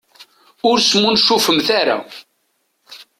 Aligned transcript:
Ur 0.69 0.77
smuncufemt 0.81 1.67
ara. 1.79 1.97